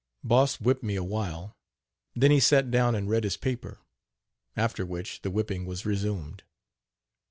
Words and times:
Boss 0.23 0.59
whipped 0.59 0.81
me 0.81 0.95
a 0.95 1.03
while, 1.03 1.55
then 2.15 2.31
he 2.31 2.39
sat 2.39 2.71
down 2.71 2.95
and 2.95 3.07
read 3.07 3.23
his 3.23 3.37
paper, 3.37 3.81
after 4.57 4.83
which 4.83 5.21
the 5.21 5.29
whipping 5.29 5.63
was 5.63 5.85
resumed. 5.85 6.41